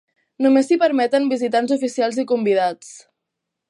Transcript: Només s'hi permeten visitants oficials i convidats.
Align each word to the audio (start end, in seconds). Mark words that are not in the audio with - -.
Només 0.45 0.65
s'hi 0.69 0.77
permeten 0.85 1.29
visitants 1.35 1.77
oficials 1.79 2.21
i 2.25 2.29
convidats. 2.35 2.95